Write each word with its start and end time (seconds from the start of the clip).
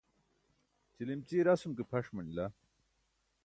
ćilimćiye 0.95 1.41
rasum 1.47 1.71
ke 1.77 1.83
pʰaṣ 1.89 2.07
manila 2.15 2.45